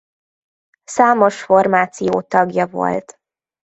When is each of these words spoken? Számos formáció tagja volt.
Számos 0.83 1.43
formáció 1.43 2.21
tagja 2.21 2.67
volt. 2.67 3.19